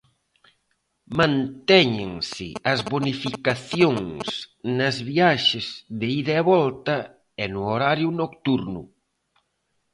Mantéñense 1.17 2.47
as 2.71 2.79
bonificacións 2.91 4.25
nas 4.77 4.95
viaxes 5.09 5.67
de 5.99 6.07
ida 6.21 6.33
e 6.41 6.43
volta 6.53 6.97
e 7.43 7.45
no 7.53 7.61
horario 7.71 8.09
nocturno. 8.21 8.81